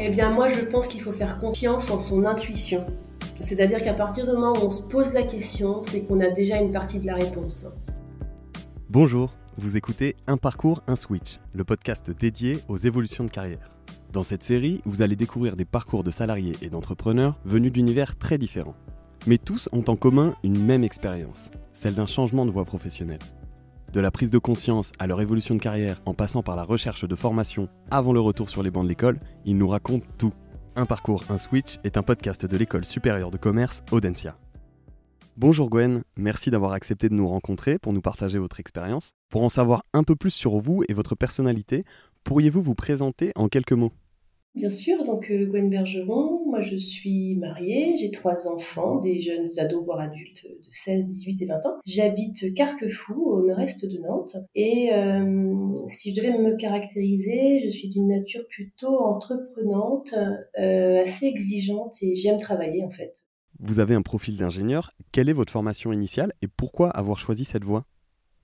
Eh 0.00 0.10
bien 0.10 0.30
moi 0.30 0.48
je 0.48 0.64
pense 0.64 0.86
qu'il 0.86 1.00
faut 1.00 1.10
faire 1.10 1.38
confiance 1.38 1.90
en 1.90 1.98
son 1.98 2.24
intuition. 2.24 2.86
C'est-à-dire 3.40 3.82
qu'à 3.82 3.94
partir 3.94 4.26
du 4.26 4.32
moment 4.32 4.52
où 4.52 4.66
on 4.66 4.70
se 4.70 4.82
pose 4.82 5.12
la 5.12 5.24
question, 5.24 5.82
c'est 5.82 6.02
qu'on 6.02 6.20
a 6.20 6.30
déjà 6.30 6.58
une 6.60 6.70
partie 6.70 7.00
de 7.00 7.06
la 7.06 7.16
réponse. 7.16 7.66
Bonjour, 8.88 9.34
vous 9.56 9.76
écoutez 9.76 10.14
Un 10.28 10.36
parcours, 10.36 10.82
un 10.86 10.94
switch, 10.94 11.40
le 11.52 11.64
podcast 11.64 12.12
dédié 12.12 12.60
aux 12.68 12.76
évolutions 12.76 13.24
de 13.24 13.30
carrière. 13.30 13.72
Dans 14.12 14.22
cette 14.22 14.44
série, 14.44 14.80
vous 14.84 15.02
allez 15.02 15.16
découvrir 15.16 15.56
des 15.56 15.64
parcours 15.64 16.04
de 16.04 16.12
salariés 16.12 16.54
et 16.62 16.70
d'entrepreneurs 16.70 17.40
venus 17.44 17.72
d'univers 17.72 18.16
très 18.16 18.38
différents. 18.38 18.76
Mais 19.26 19.36
tous 19.36 19.68
ont 19.72 19.84
en 19.88 19.96
commun 19.96 20.34
une 20.44 20.64
même 20.64 20.84
expérience, 20.84 21.50
celle 21.72 21.94
d'un 21.94 22.06
changement 22.06 22.46
de 22.46 22.52
voie 22.52 22.64
professionnelle. 22.64 23.18
De 23.92 24.00
la 24.00 24.10
prise 24.10 24.30
de 24.30 24.38
conscience 24.38 24.92
à 24.98 25.06
leur 25.06 25.20
évolution 25.22 25.54
de 25.54 25.60
carrière 25.60 26.02
en 26.04 26.12
passant 26.12 26.42
par 26.42 26.56
la 26.56 26.62
recherche 26.62 27.08
de 27.08 27.14
formation 27.16 27.68
avant 27.90 28.12
le 28.12 28.20
retour 28.20 28.50
sur 28.50 28.62
les 28.62 28.70
bancs 28.70 28.84
de 28.84 28.88
l'école, 28.88 29.18
ils 29.46 29.56
nous 29.56 29.68
racontent 29.68 30.06
tout. 30.18 30.34
Un 30.76 30.84
parcours, 30.84 31.24
un 31.30 31.38
switch 31.38 31.78
est 31.84 31.96
un 31.96 32.02
podcast 32.02 32.44
de 32.44 32.56
l'école 32.58 32.84
supérieure 32.84 33.30
de 33.30 33.38
commerce 33.38 33.82
Audencia. 33.90 34.36
Bonjour 35.38 35.70
Gwen, 35.70 36.02
merci 36.16 36.50
d'avoir 36.50 36.72
accepté 36.72 37.08
de 37.08 37.14
nous 37.14 37.28
rencontrer 37.28 37.78
pour 37.78 37.94
nous 37.94 38.02
partager 38.02 38.38
votre 38.38 38.60
expérience. 38.60 39.12
Pour 39.30 39.42
en 39.42 39.48
savoir 39.48 39.84
un 39.94 40.02
peu 40.02 40.16
plus 40.16 40.32
sur 40.32 40.58
vous 40.58 40.82
et 40.88 40.92
votre 40.92 41.14
personnalité, 41.14 41.84
pourriez-vous 42.24 42.60
vous 42.60 42.74
présenter 42.74 43.32
en 43.36 43.48
quelques 43.48 43.72
mots? 43.72 43.92
Bien 44.54 44.70
sûr, 44.70 45.04
donc 45.04 45.30
euh, 45.30 45.46
Gwen 45.46 45.70
Bergeron, 45.70 46.44
moi 46.46 46.60
je 46.62 46.76
suis 46.76 47.36
mariée, 47.36 47.94
j'ai 47.96 48.10
trois 48.10 48.48
enfants, 48.48 48.96
des 48.96 49.20
jeunes 49.20 49.48
ados 49.58 49.84
voire 49.84 50.00
adultes 50.00 50.46
de 50.46 50.68
16, 50.70 51.06
18 51.06 51.42
et 51.42 51.46
20 51.46 51.54
ans. 51.66 51.74
J'habite 51.84 52.54
Carquefou 52.54 53.22
au 53.22 53.46
nord-est 53.46 53.84
de 53.84 53.98
Nantes 53.98 54.36
et 54.54 54.92
euh, 54.92 55.74
si 55.86 56.12
je 56.12 56.20
devais 56.20 56.36
me 56.36 56.56
caractériser, 56.56 57.60
je 57.64 57.68
suis 57.68 57.88
d'une 57.88 58.08
nature 58.08 58.46
plutôt 58.48 58.98
entreprenante, 58.98 60.14
euh, 60.58 61.02
assez 61.02 61.26
exigeante 61.26 61.94
et 62.02 62.16
j'aime 62.16 62.40
travailler 62.40 62.82
en 62.82 62.90
fait. 62.90 63.24
Vous 63.60 63.80
avez 63.80 63.94
un 63.94 64.02
profil 64.02 64.36
d'ingénieur, 64.36 64.92
quelle 65.12 65.28
est 65.28 65.34
votre 65.34 65.52
formation 65.52 65.92
initiale 65.92 66.32
et 66.42 66.48
pourquoi 66.48 66.90
avoir 66.90 67.18
choisi 67.18 67.44
cette 67.44 67.64
voie? 67.64 67.84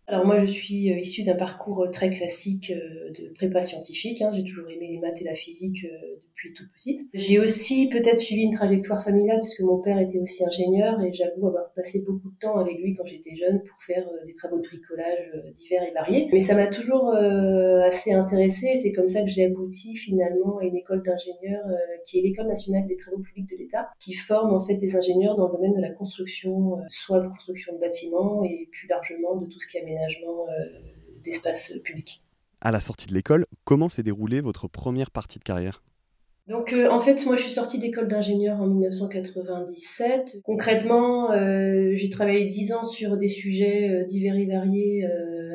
Alors 0.06 0.26
moi, 0.26 0.38
je 0.38 0.44
suis 0.44 0.92
euh, 0.92 0.98
issue 0.98 1.22
d'un 1.22 1.34
parcours 1.34 1.84
euh, 1.84 1.90
très 1.90 2.10
classique 2.10 2.70
euh, 2.70 3.10
de 3.10 3.32
prépa 3.34 3.62
scientifique. 3.62 4.20
Hein. 4.20 4.30
J'ai 4.34 4.44
toujours 4.44 4.68
aimé 4.68 4.88
les 4.90 4.98
maths 4.98 5.22
et 5.22 5.24
la 5.24 5.34
physique 5.34 5.86
depuis 6.28 6.52
toute 6.52 6.70
petite. 6.72 7.08
J'ai 7.14 7.38
aussi 7.38 7.88
peut-être 7.88 8.18
suivi 8.18 8.42
une 8.42 8.52
trajectoire 8.52 9.02
familiale 9.02 9.38
puisque 9.40 9.60
mon 9.60 9.78
père 9.78 9.98
était 9.98 10.18
aussi 10.18 10.44
ingénieur 10.44 11.00
et 11.00 11.12
j'avoue 11.12 11.48
avoir 11.48 11.72
passé 11.72 12.02
beaucoup 12.06 12.30
de 12.30 12.38
temps 12.38 12.56
avec 12.56 12.76
lui 12.78 12.94
quand 12.94 13.06
j'étais 13.06 13.34
jeune 13.34 13.62
pour 13.62 13.82
faire 13.82 14.06
des 14.26 14.34
travaux 14.34 14.58
de 14.58 14.62
bricolage 14.62 15.32
divers 15.56 15.84
et 15.84 15.92
variés. 15.92 16.28
Mais 16.32 16.40
ça 16.40 16.54
m'a 16.54 16.66
toujours 16.66 17.14
assez 17.14 18.12
intéressée. 18.12 18.76
C'est 18.76 18.92
comme 18.92 19.08
ça 19.08 19.22
que 19.22 19.28
j'ai 19.28 19.46
abouti 19.46 19.96
finalement 19.96 20.58
à 20.58 20.64
une 20.64 20.76
école 20.76 21.02
d'ingénieurs 21.02 21.64
qui 22.04 22.18
est 22.18 22.22
l'école 22.22 22.48
nationale 22.48 22.86
des 22.86 22.96
travaux 22.96 23.18
publics 23.20 23.48
de 23.48 23.56
l'État, 23.56 23.88
qui 24.00 24.12
forme 24.12 24.52
en 24.52 24.60
fait 24.60 24.74
des 24.74 24.96
ingénieurs 24.96 25.36
dans 25.36 25.46
le 25.46 25.54
domaine 25.54 25.74
de 25.74 25.80
la 25.80 25.90
construction, 25.90 26.78
soit 26.88 27.20
de 27.20 27.28
construction 27.28 27.74
de 27.74 27.78
bâtiments 27.78 28.42
et 28.44 28.68
plus 28.72 28.88
largement 28.88 29.36
de 29.36 29.46
tout 29.46 29.60
ce 29.60 29.68
qui 29.68 29.78
est 29.78 29.93
euh, 30.02 30.78
d'espace 31.22 31.72
public. 31.84 32.22
À 32.60 32.70
la 32.70 32.80
sortie 32.80 33.06
de 33.06 33.14
l'école, 33.14 33.46
comment 33.64 33.88
s'est 33.88 34.02
déroulée 34.02 34.40
votre 34.40 34.68
première 34.68 35.10
partie 35.10 35.38
de 35.38 35.44
carrière? 35.44 35.82
Donc 36.46 36.74
euh, 36.74 36.90
en 36.90 37.00
fait, 37.00 37.24
moi 37.24 37.36
je 37.36 37.42
suis 37.42 37.52
sortie 37.52 37.78
d'école 37.78 38.06
d'ingénieur 38.06 38.60
en 38.60 38.66
1997. 38.66 40.40
Concrètement, 40.44 41.32
euh, 41.32 41.92
j'ai 41.94 42.10
travaillé 42.10 42.46
dix 42.46 42.72
ans 42.72 42.84
sur 42.84 43.16
des 43.16 43.30
sujets 43.30 44.04
divers 44.08 44.36
et 44.36 44.46
variés 44.46 45.06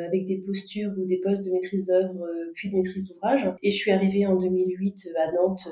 avec 0.07 0.25
des 0.25 0.37
postures 0.37 0.91
ou 0.97 1.05
des 1.05 1.17
postes 1.17 1.43
de 1.43 1.51
maîtrise 1.51 1.85
d'œuvre 1.85 2.25
puis 2.55 2.71
de 2.71 2.75
maîtrise 2.75 3.07
d'ouvrage. 3.07 3.47
Et 3.61 3.71
je 3.71 3.77
suis 3.77 3.91
arrivée 3.91 4.25
en 4.25 4.35
2008 4.35 5.09
à 5.19 5.31
Nantes 5.31 5.69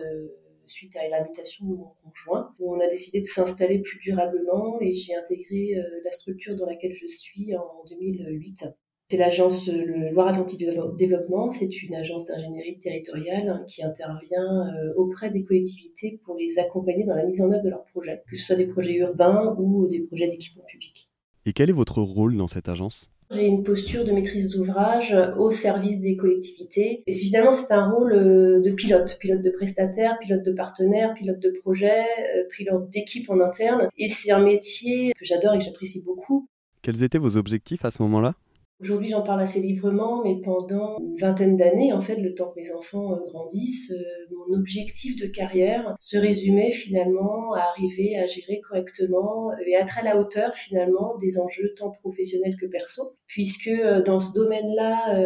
suite 0.67 0.95
à 0.95 1.07
la 1.09 1.23
mutation 1.23 1.65
de 1.65 1.75
mon 1.75 1.91
conjoint, 2.03 2.53
où 2.59 2.75
on 2.75 2.79
a 2.79 2.87
décidé 2.87 3.21
de 3.21 3.25
s'installer 3.25 3.79
plus 3.79 3.99
durablement 3.99 4.79
et 4.81 4.93
j'ai 4.93 5.15
intégré 5.15 5.75
euh, 5.75 5.83
la 6.03 6.11
structure 6.11 6.55
dans 6.55 6.65
laquelle 6.65 6.93
je 6.93 7.07
suis 7.07 7.55
en 7.55 7.83
2008. 7.89 8.65
C'est 9.09 9.17
l'agence 9.17 9.69
le 9.69 10.11
Loire-Atlantique 10.11 10.67
Développement, 10.97 11.49
c'est 11.49 11.81
une 11.81 11.95
agence 11.95 12.27
d'ingénierie 12.27 12.77
territoriale 12.77 13.47
hein, 13.47 13.63
qui 13.65 13.81
intervient 13.81 14.67
euh, 14.75 14.93
auprès 14.97 15.31
des 15.31 15.45
collectivités 15.45 16.19
pour 16.25 16.35
les 16.35 16.59
accompagner 16.59 17.05
dans 17.05 17.15
la 17.15 17.23
mise 17.23 17.41
en 17.41 17.49
œuvre 17.51 17.63
de 17.63 17.69
leurs 17.69 17.85
projets, 17.85 18.21
que 18.29 18.35
ce 18.35 18.43
soit 18.43 18.57
des 18.57 18.67
projets 18.67 18.95
urbains 18.95 19.55
ou 19.57 19.87
des 19.87 20.01
projets 20.01 20.27
d'équipement 20.27 20.65
public. 20.65 21.09
Et 21.45 21.53
quel 21.53 21.69
est 21.69 21.73
votre 21.73 22.01
rôle 22.01 22.35
dans 22.35 22.49
cette 22.49 22.67
agence? 22.67 23.09
J'ai 23.31 23.45
une 23.45 23.63
posture 23.63 24.05
de 24.05 24.11
maîtrise 24.11 24.49
d'ouvrage 24.49 25.15
au 25.37 25.51
service 25.51 25.99
des 25.99 26.15
collectivités. 26.15 27.03
Et 27.05 27.13
finalement, 27.13 27.51
c'est 27.51 27.73
un 27.73 27.89
rôle 27.89 28.13
euh, 28.13 28.61
de 28.61 28.71
pilote, 28.71 29.17
pilote 29.19 29.41
de 29.41 29.49
prestataire, 29.49 30.17
pilote 30.19 30.43
de 30.43 30.51
partenaire, 30.51 31.13
pilote 31.13 31.39
de 31.39 31.51
projet, 31.61 32.03
euh, 32.35 32.43
pilote 32.49 32.89
d'équipe 32.89 33.29
en 33.29 33.39
interne. 33.39 33.89
Et 33.97 34.07
c'est 34.07 34.31
un 34.31 34.39
métier 34.39 35.13
que 35.13 35.25
j'adore 35.25 35.55
et 35.55 35.59
que 35.59 35.65
j'apprécie 35.65 36.03
beaucoup. 36.03 36.47
Quels 36.81 37.03
étaient 37.03 37.17
vos 37.17 37.35
objectifs 37.35 37.83
à 37.83 37.91
ce 37.91 38.01
moment-là? 38.03 38.33
Aujourd'hui, 38.79 39.09
j'en 39.09 39.23
parle 39.23 39.41
assez 39.41 39.59
librement, 39.59 40.21
mais 40.23 40.39
pendant 40.39 40.99
une 40.99 41.15
vingtaine 41.15 41.57
d'années, 41.57 41.93
en 41.93 41.99
fait, 41.99 42.17
le 42.17 42.35
temps 42.35 42.51
que 42.51 42.59
mes 42.59 42.71
enfants 42.71 43.11
euh, 43.13 43.25
grandissent, 43.25 43.91
euh, 43.91 44.35
mon 44.35 44.55
objectif 44.55 45.19
de 45.19 45.25
carrière 45.25 45.95
se 45.99 46.15
résumait 46.15 46.69
finalement 46.69 47.53
à 47.55 47.61
arriver 47.61 48.15
à 48.19 48.27
gérer 48.27 48.61
correctement 48.61 49.49
et 49.65 49.75
à 49.75 49.79
être 49.79 49.97
à 49.97 50.03
la 50.03 50.19
hauteur 50.19 50.53
finalement 50.53 51.17
des 51.17 51.39
enjeux 51.39 51.73
tant 51.75 51.89
professionnels 51.89 52.55
que 52.55 52.67
perso, 52.67 53.15
puisque 53.25 53.67
euh, 53.67 54.03
dans 54.03 54.19
ce 54.19 54.31
domaine-là, 54.33 55.23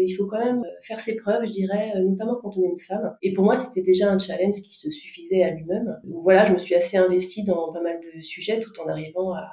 il 0.00 0.14
faut 0.16 0.26
quand 0.26 0.42
même 0.42 0.64
faire 0.80 1.00
ses 1.00 1.16
preuves, 1.16 1.44
je 1.44 1.52
dirais, 1.52 1.92
notamment 2.00 2.38
quand 2.40 2.56
on 2.56 2.64
est 2.64 2.70
une 2.70 2.78
femme. 2.78 3.14
Et 3.20 3.34
pour 3.34 3.44
moi, 3.44 3.56
c'était 3.56 3.82
déjà 3.82 4.10
un 4.10 4.18
challenge 4.18 4.62
qui 4.62 4.72
se 4.72 4.90
suffisait 4.90 5.42
à 5.42 5.50
lui-même. 5.50 5.98
Donc 6.04 6.22
voilà, 6.22 6.46
je 6.46 6.52
me 6.52 6.58
suis 6.58 6.74
assez 6.74 6.96
investie 6.96 7.44
dans 7.44 7.72
pas 7.72 7.82
mal 7.82 7.98
de 8.00 8.22
sujets 8.22 8.58
tout 8.58 8.72
en 8.80 8.88
arrivant 8.88 9.34
à, 9.34 9.50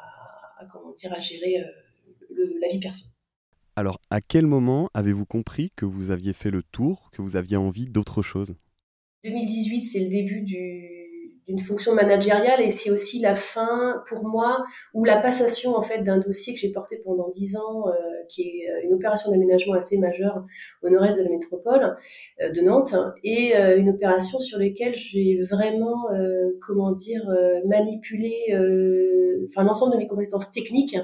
comment 0.71 0.93
dire, 0.93 1.11
à 1.13 1.19
gérer 1.19 1.61
la 2.61 2.67
vie 2.69 2.79
perso. 2.79 3.12
Alors, 3.75 3.99
à 4.11 4.21
quel 4.21 4.45
moment 4.45 4.89
avez-vous 4.93 5.25
compris 5.25 5.71
que 5.75 5.85
vous 5.85 6.11
aviez 6.11 6.33
fait 6.33 6.51
le 6.51 6.61
tour, 6.61 7.09
que 7.11 7.23
vous 7.23 7.35
aviez 7.35 7.57
envie 7.57 7.87
d'autre 7.87 8.21
chose? 8.21 8.53
2018, 9.23 9.81
c'est 9.81 9.99
le 10.01 10.09
début 10.09 10.41
d'une 10.41 11.59
fonction 11.59 11.95
managériale 11.95 12.61
et 12.61 12.69
c'est 12.69 12.91
aussi 12.91 13.19
la 13.19 13.33
fin 13.33 14.03
pour 14.07 14.27
moi 14.27 14.63
ou 14.93 15.05
la 15.05 15.17
passation 15.17 15.75
en 15.75 15.81
fait 15.81 16.03
d'un 16.03 16.19
dossier 16.19 16.53
que 16.53 16.59
j'ai 16.59 16.71
porté 16.71 17.01
pendant 17.03 17.29
dix 17.29 17.55
ans 17.55 17.87
euh, 17.87 17.93
qui 18.29 18.41
est 18.43 18.69
euh, 18.69 18.85
une 18.85 18.93
opération 18.93 19.31
d'aménagement 19.31 19.73
assez 19.73 19.97
majeure 19.97 20.45
au 20.83 20.89
nord-est 20.89 21.17
de 21.17 21.23
la 21.23 21.29
métropole 21.29 21.95
euh, 22.41 22.49
de 22.49 22.61
Nantes 22.61 22.95
et 23.23 23.55
une 23.55 23.89
opération 23.89 24.39
sur 24.39 24.59
laquelle 24.59 24.93
j'ai 24.93 25.39
vraiment 25.41 26.09
comment 26.61 26.91
dire 26.91 27.23
manipulé 27.65 28.33
l'ensemble 29.57 29.93
de 29.93 29.97
mes 29.97 30.07
compétences 30.07 30.51
techniques 30.51 30.97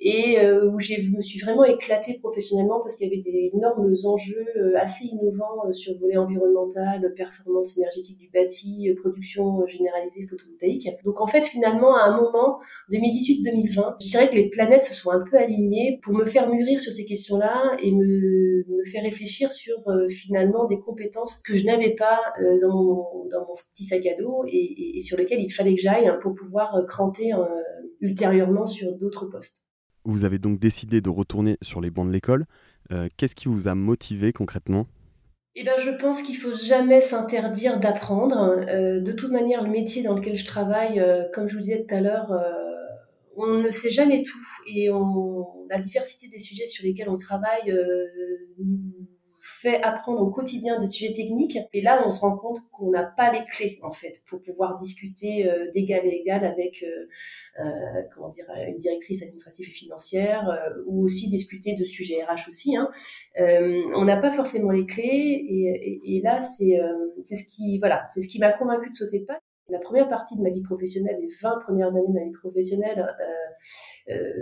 et 0.00 0.38
euh, 0.38 0.70
où 0.70 0.78
je 0.78 0.94
me 1.16 1.20
suis 1.20 1.40
vraiment 1.40 1.64
éclatée 1.64 2.14
professionnellement 2.14 2.80
parce 2.80 2.94
qu'il 2.94 3.08
y 3.08 3.12
avait 3.12 3.22
des 3.22 3.50
énormes 3.52 3.92
enjeux 4.04 4.46
euh, 4.56 4.76
assez 4.76 5.06
innovants 5.06 5.66
euh, 5.66 5.72
sur 5.72 5.92
le 5.94 5.98
volet 5.98 6.16
environnemental, 6.16 7.12
performance 7.16 7.76
énergétique 7.76 8.16
du 8.18 8.30
bâti, 8.30 8.94
production 9.00 9.66
généralisée 9.66 10.24
photovoltaïque. 10.28 10.88
Donc 11.04 11.20
en 11.20 11.26
fait 11.26 11.44
finalement 11.44 11.96
à 11.96 12.04
un 12.04 12.16
moment 12.16 12.60
2018-2020, 12.92 13.96
je 14.00 14.08
dirais 14.08 14.30
que 14.30 14.36
les 14.36 14.48
planètes 14.48 14.84
se 14.84 14.94
sont 14.94 15.10
un 15.10 15.24
peu 15.28 15.36
alignées 15.36 15.98
pour 16.04 16.14
me 16.14 16.24
faire 16.24 16.48
mûrir 16.48 16.80
sur 16.80 16.92
ces 16.92 17.04
questions-là 17.04 17.76
et 17.82 17.90
me, 17.90 18.64
me 18.68 18.84
faire 18.84 19.02
réfléchir 19.02 19.50
sur 19.50 19.76
finalement 20.08 20.66
des 20.66 20.78
compétences 20.78 21.42
que 21.42 21.56
je 21.56 21.64
n'avais 21.64 21.94
pas 21.94 22.20
dans, 22.62 22.72
mon, 22.72 23.26
dans 23.30 23.40
mon 23.40 23.54
petit 23.74 23.84
sac 23.84 24.06
à 24.06 24.14
dos 24.14 24.44
et, 24.46 24.96
et, 24.96 25.00
sur 25.00 25.16
lesquelles 25.16 25.40
il 25.40 25.50
fallait 25.50 25.74
que 25.74 25.80
j'aille 25.80 26.06
hein, 26.06 26.18
pour 26.22 26.34
pouvoir 26.34 26.84
cranter 26.86 27.32
ultérieurement 28.00 28.66
sur 28.66 28.92
d'autres 28.96 29.26
postes. 29.26 29.62
Vous 30.08 30.24
avez 30.24 30.38
donc 30.38 30.58
décidé 30.58 31.02
de 31.02 31.10
retourner 31.10 31.58
sur 31.60 31.82
les 31.82 31.90
bancs 31.90 32.06
de 32.06 32.12
l'école. 32.12 32.46
Euh, 32.92 33.08
qu'est-ce 33.18 33.34
qui 33.34 33.46
vous 33.46 33.68
a 33.68 33.74
motivé 33.74 34.32
concrètement? 34.32 34.86
Eh 35.54 35.64
ben, 35.64 35.74
je 35.76 35.90
pense 35.90 36.22
qu'il 36.22 36.36
faut 36.36 36.56
jamais 36.56 37.02
s'interdire 37.02 37.78
d'apprendre. 37.78 38.56
Euh, 38.70 39.00
de 39.00 39.12
toute 39.12 39.30
manière, 39.32 39.62
le 39.62 39.68
métier 39.68 40.02
dans 40.02 40.14
lequel 40.14 40.38
je 40.38 40.46
travaille, 40.46 40.98
euh, 40.98 41.24
comme 41.34 41.46
je 41.46 41.56
vous 41.56 41.60
disais 41.60 41.84
tout 41.86 41.94
à 41.94 42.00
l'heure, 42.00 42.32
on 43.36 43.58
ne 43.58 43.68
sait 43.70 43.90
jamais 43.90 44.22
tout 44.22 44.38
et 44.66 44.88
la 45.68 45.78
diversité 45.78 46.28
des 46.28 46.38
sujets 46.38 46.66
sur 46.66 46.84
lesquels 46.84 47.10
on 47.10 47.18
travaille 47.18 47.76
nous 48.58 48.97
fait 49.60 49.82
apprendre 49.82 50.20
au 50.20 50.30
quotidien 50.30 50.78
des 50.78 50.86
sujets 50.86 51.12
techniques. 51.12 51.58
Et 51.72 51.82
là, 51.82 52.02
on 52.06 52.10
se 52.10 52.20
rend 52.20 52.36
compte 52.36 52.58
qu'on 52.72 52.90
n'a 52.90 53.02
pas 53.02 53.32
les 53.32 53.44
clés, 53.44 53.78
en 53.82 53.90
fait, 53.90 54.22
pour 54.26 54.40
pouvoir 54.40 54.76
discuter 54.76 55.50
euh, 55.50 55.70
d'égal 55.72 56.00
à 56.00 56.12
égal 56.12 56.44
avec, 56.44 56.84
euh, 56.84 57.08
euh, 57.60 58.02
comment 58.14 58.28
dire, 58.28 58.46
une 58.68 58.78
directrice 58.78 59.22
administrative 59.22 59.68
et 59.68 59.72
financière, 59.72 60.72
ou 60.86 61.02
aussi 61.02 61.28
discuter 61.28 61.74
de 61.74 61.84
sujets 61.84 62.22
RH 62.22 62.48
aussi. 62.48 62.76
Hein. 62.76 62.90
on 63.36 64.04
n'a 64.04 64.16
pas 64.16 64.30
forcément 64.30 64.70
les 64.70 64.86
clés, 64.86 65.04
et, 65.04 66.00
et, 66.04 66.16
et 66.16 66.20
là, 66.22 66.40
c'est 66.40 66.78
c'est 67.24 67.36
ce 67.36 67.48
qui, 67.48 67.78
voilà, 67.78 68.04
c'est 68.06 68.20
ce 68.20 68.28
qui 68.28 68.38
m'a 68.38 68.52
convaincu 68.52 68.90
de 68.90 68.94
sauter 68.94 69.20
pas. 69.20 69.40
La 69.70 69.78
première 69.78 70.08
partie 70.08 70.36
de 70.36 70.42
ma 70.42 70.48
vie 70.48 70.62
professionnelle, 70.62 71.18
les 71.20 71.28
20 71.42 71.58
premières 71.58 71.94
années 71.94 72.08
de 72.08 72.12
ma 72.12 72.24
vie 72.24 72.32
professionnelle, 72.32 73.14
euh, 73.20 74.14
euh, 74.14 74.32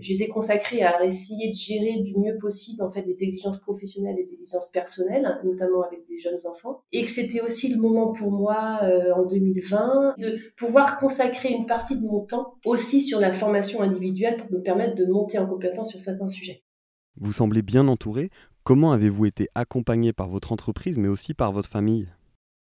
je 0.00 0.12
les 0.12 0.22
ai 0.22 0.28
consacrées 0.28 0.82
à 0.82 1.04
essayer 1.04 1.50
de 1.50 1.54
gérer 1.54 2.00
du 2.02 2.16
mieux 2.16 2.38
possible 2.38 2.82
en 2.82 2.88
fait 2.88 3.02
des 3.02 3.24
exigences 3.24 3.58
professionnelles 3.58 4.16
et 4.18 4.24
des 4.24 4.34
exigences 4.34 4.70
personnelles, 4.70 5.40
notamment 5.44 5.82
avec 5.82 6.06
des 6.08 6.18
jeunes 6.18 6.38
enfants, 6.48 6.82
et 6.92 7.04
que 7.04 7.10
c'était 7.10 7.40
aussi 7.40 7.74
le 7.74 7.80
moment 7.80 8.12
pour 8.12 8.30
moi 8.30 8.78
euh, 8.84 9.12
en 9.12 9.24
2020 9.24 10.14
de 10.18 10.38
pouvoir 10.56 11.00
consacrer 11.00 11.50
une 11.50 11.66
partie 11.66 11.98
de 11.98 12.06
mon 12.06 12.20
temps 12.20 12.54
aussi 12.64 13.00
sur 13.00 13.18
la 13.18 13.32
formation 13.32 13.82
individuelle 13.82 14.36
pour 14.36 14.52
me 14.52 14.62
permettre 14.62 14.94
de 14.94 15.06
monter 15.06 15.38
en 15.38 15.48
compétence 15.48 15.90
sur 15.90 16.00
certains 16.00 16.28
sujets. 16.28 16.62
Vous 17.18 17.32
semblez 17.32 17.62
bien 17.62 17.88
entouré. 17.88 18.30
Comment 18.62 18.92
avez-vous 18.92 19.26
été 19.26 19.48
accompagné 19.54 20.12
par 20.12 20.28
votre 20.28 20.52
entreprise, 20.52 20.98
mais 20.98 21.08
aussi 21.08 21.34
par 21.34 21.50
votre 21.50 21.70
famille? 21.70 22.08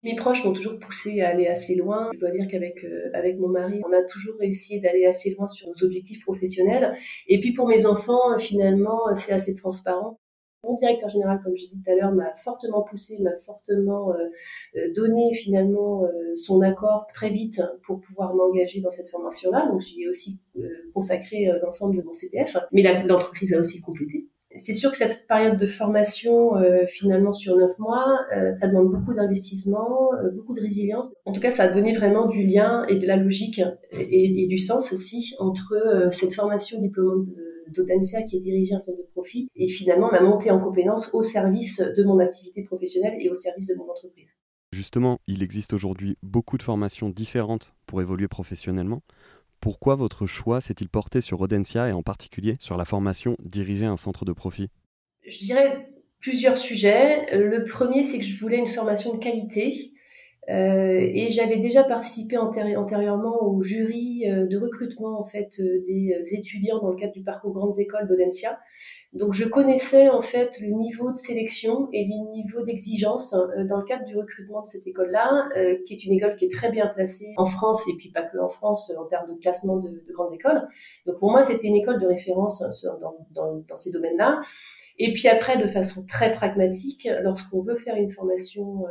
Mes 0.03 0.15
proches 0.15 0.45
m'ont 0.45 0.53
toujours 0.53 0.79
poussé 0.79 1.21
à 1.21 1.29
aller 1.29 1.47
assez 1.47 1.75
loin. 1.75 2.09
Je 2.13 2.19
dois 2.19 2.31
dire 2.31 2.47
qu'avec 2.47 2.83
euh, 2.83 3.09
avec 3.13 3.37
mon 3.37 3.49
mari, 3.49 3.81
on 3.87 3.91
a 3.91 4.01
toujours 4.03 4.41
essayé 4.41 4.79
d'aller 4.79 5.05
assez 5.05 5.33
loin 5.35 5.47
sur 5.47 5.67
nos 5.67 5.83
objectifs 5.83 6.23
professionnels. 6.23 6.93
Et 7.27 7.39
puis 7.39 7.53
pour 7.53 7.67
mes 7.67 7.85
enfants, 7.85 8.37
finalement, 8.37 9.13
c'est 9.15 9.33
assez 9.33 9.55
transparent. 9.55 10.17
Mon 10.65 10.75
directeur 10.75 11.09
général, 11.09 11.39
comme 11.41 11.55
j'ai 11.55 11.67
dit 11.67 11.81
tout 11.83 11.91
à 11.91 11.95
l'heure, 11.95 12.11
m'a 12.11 12.33
fortement 12.35 12.81
poussé, 12.83 13.21
m'a 13.21 13.35
fortement 13.37 14.11
euh, 14.11 14.17
euh, 14.75 14.93
donné 14.93 15.33
finalement 15.33 16.03
son 16.35 16.61
accord 16.61 17.07
très 17.13 17.29
vite 17.29 17.61
pour 17.85 18.01
pouvoir 18.01 18.33
m'engager 18.33 18.81
dans 18.81 18.91
cette 18.91 19.07
formation-là. 19.07 19.67
Donc 19.69 19.81
j'y 19.81 20.03
ai 20.03 20.07
aussi 20.07 20.41
consacré 20.93 21.49
l'ensemble 21.61 21.97
de 21.97 22.01
mon 22.03 22.13
CPF. 22.13 22.57
Mais 22.71 22.83
l'entreprise 23.05 23.53
a 23.53 23.59
aussi 23.59 23.81
complété. 23.81 24.27
C'est 24.55 24.73
sûr 24.73 24.91
que 24.91 24.97
cette 24.97 25.27
période 25.27 25.59
de 25.59 25.67
formation, 25.67 26.55
euh, 26.55 26.85
finalement 26.87 27.33
sur 27.33 27.55
neuf 27.55 27.77
mois, 27.77 28.19
euh, 28.35 28.53
ça 28.59 28.67
demande 28.67 28.91
beaucoup 28.91 29.13
d'investissement, 29.13 30.11
euh, 30.13 30.31
beaucoup 30.31 30.55
de 30.55 30.61
résilience. 30.61 31.05
En 31.25 31.31
tout 31.31 31.39
cas, 31.39 31.51
ça 31.51 31.63
a 31.63 31.67
donné 31.67 31.93
vraiment 31.93 32.27
du 32.27 32.41
lien 32.41 32.83
et 32.87 32.97
de 32.97 33.05
la 33.05 33.15
logique 33.15 33.61
et, 33.91 34.47
du 34.47 34.57
sens 34.57 34.91
aussi 34.91 35.35
entre 35.37 36.09
cette 36.11 36.33
formation 36.33 36.79
diplômante 36.79 37.27
d'Audencia 37.75 38.23
qui 38.23 38.37
est 38.37 38.39
dirigée 38.39 38.73
un 38.73 38.79
centre 38.79 38.97
de 38.97 39.07
profit 39.11 39.47
et 39.55 39.67
finalement 39.67 40.09
ma 40.11 40.21
montée 40.21 40.49
en 40.49 40.59
compétence 40.59 41.13
au 41.13 41.21
service 41.21 41.79
de 41.79 42.03
mon 42.03 42.17
activité 42.17 42.63
professionnelle 42.63 43.13
et 43.19 43.29
au 43.29 43.35
service 43.35 43.67
de 43.67 43.75
mon 43.75 43.87
entreprise. 43.89 44.29
Justement, 44.73 45.19
il 45.27 45.43
existe 45.43 45.73
aujourd'hui 45.73 46.17
beaucoup 46.23 46.57
de 46.57 46.63
formations 46.63 47.09
différentes 47.09 47.73
pour 47.85 48.01
évoluer 48.01 48.27
professionnellement. 48.27 49.01
Pourquoi 49.59 49.95
votre 49.95 50.25
choix 50.25 50.61
s'est-il 50.61 50.89
porté 50.89 51.21
sur 51.21 51.41
Audencia 51.41 51.89
et 51.89 51.91
en 51.91 52.01
particulier 52.01 52.55
sur 52.59 52.77
la 52.77 52.85
formation 52.85 53.35
diriger 53.43 53.85
un 53.85 53.97
centre 53.97 54.23
de 54.25 54.31
profit? 54.31 54.69
Je 55.25 55.37
dirais 55.39 55.89
plusieurs 56.19 56.57
sujets. 56.57 57.25
Le 57.37 57.63
premier, 57.63 58.03
c'est 58.03 58.19
que 58.19 58.25
je 58.25 58.39
voulais 58.39 58.57
une 58.57 58.67
formation 58.67 59.13
de 59.13 59.19
qualité. 59.19 59.91
Euh, 60.49 60.97
et 60.99 61.29
j'avais 61.29 61.57
déjà 61.57 61.83
participé 61.83 62.35
antérieurement 62.37 63.43
au 63.43 63.61
jury 63.61 64.23
euh, 64.27 64.47
de 64.47 64.57
recrutement 64.57 65.19
en 65.19 65.23
fait 65.23 65.59
euh, 65.59 65.83
des 65.85 66.15
étudiants 66.31 66.79
dans 66.79 66.89
le 66.89 66.95
cadre 66.95 67.13
du 67.13 67.23
parcours 67.23 67.53
grandes 67.53 67.77
écoles 67.77 68.07
d'Audencia. 68.07 68.59
Donc 69.13 69.33
je 69.33 69.43
connaissais 69.43 70.09
en 70.09 70.21
fait 70.21 70.59
le 70.59 70.69
niveau 70.69 71.11
de 71.11 71.17
sélection 71.17 71.87
et 71.93 72.03
le 72.05 72.31
niveau 72.31 72.63
d'exigence 72.63 73.33
euh, 73.33 73.63
dans 73.65 73.77
le 73.77 73.83
cadre 73.83 74.05
du 74.05 74.17
recrutement 74.17 74.61
de 74.63 74.67
cette 74.67 74.87
école-là, 74.87 75.49
qui 75.85 75.93
est 75.93 76.03
une 76.05 76.13
école 76.13 76.35
qui 76.35 76.45
est 76.45 76.51
très 76.51 76.71
bien 76.71 76.87
placée 76.87 77.33
en 77.37 77.45
France 77.45 77.87
et 77.87 77.95
puis 77.97 78.09
pas 78.09 78.23
que 78.23 78.37
en 78.39 78.49
France 78.49 78.91
en 78.97 79.05
termes 79.05 79.35
de 79.35 79.39
classement 79.39 79.77
de, 79.77 79.89
de 79.89 80.13
grandes 80.13 80.33
écoles. 80.33 80.61
Donc 81.05 81.19
pour 81.19 81.31
moi 81.31 81.43
c'était 81.43 81.67
une 81.67 81.75
école 81.75 81.99
de 81.99 82.07
référence 82.07 82.63
dans, 83.35 83.63
dans 83.67 83.77
ces 83.77 83.91
domaines-là. 83.91 84.41
Et 84.97 85.13
puis 85.13 85.27
après 85.27 85.57
de 85.57 85.67
façon 85.67 86.05
très 86.05 86.31
pragmatique, 86.31 87.07
lorsqu'on 87.21 87.59
veut 87.59 87.75
faire 87.75 87.95
une 87.95 88.09
formation 88.09 88.83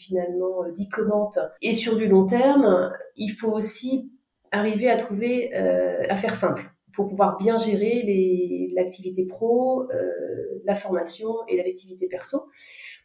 finalement 0.00 0.68
diplômante 0.74 1.38
et 1.62 1.74
sur 1.74 1.96
du 1.96 2.08
long 2.08 2.26
terme, 2.26 2.92
il 3.16 3.28
faut 3.28 3.52
aussi 3.52 4.12
arriver 4.50 4.90
à 4.90 4.96
trouver, 4.96 5.54
à 5.54 6.16
faire 6.16 6.34
simple 6.34 6.70
pour 7.00 7.08
pouvoir 7.08 7.36
bien 7.38 7.56
gérer 7.56 8.70
l'activité 8.74 9.24
pro, 9.26 9.84
euh, 9.90 10.60
la 10.64 10.74
formation 10.74 11.34
et 11.48 11.56
l'activité 11.56 12.06
perso. 12.08 12.44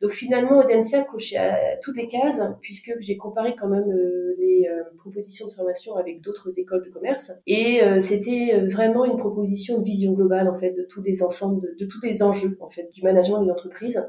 Donc 0.01 0.11
finalement, 0.11 0.59
Audencia 0.59 1.03
cochait 1.03 1.79
toutes 1.81 1.97
les 1.97 2.07
cases, 2.07 2.41
puisque 2.61 2.93
j'ai 2.99 3.17
comparé 3.17 3.55
quand 3.55 3.67
même 3.67 3.89
euh, 3.89 4.35
les 4.37 4.67
euh, 4.69 4.83
propositions 4.97 5.47
de 5.47 5.51
formation 5.51 5.95
avec 5.95 6.21
d'autres 6.21 6.57
écoles 6.59 6.83
de 6.85 6.89
commerce. 6.89 7.31
Et 7.47 7.81
c'était 8.01 8.59
vraiment 8.67 9.05
une 9.05 9.17
proposition 9.17 9.79
de 9.79 9.83
vision 9.83 10.13
globale, 10.13 10.49
en 10.49 10.55
fait, 10.55 10.71
de 10.71 10.83
tous 10.83 11.01
les 11.01 11.23
ensembles, 11.23 11.75
de, 11.79 11.85
tous 11.85 12.01
les 12.01 12.23
enjeux, 12.23 12.57
en 12.59 12.67
fait, 12.67 12.89
du 12.91 13.01
management 13.01 13.41
d'une 13.41 13.51
entreprise. 13.51 14.03